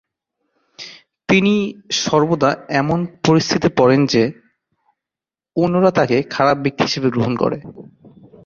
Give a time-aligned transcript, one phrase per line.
[1.29, 1.53] তিনি
[1.99, 2.49] সর্বদা
[2.71, 4.23] এমন পরিস্থিতিতে পড়েন যে
[5.55, 7.57] অন্যরা তাকে খারাপ ব্যক্তি হিসাবে গ্রহণ করে।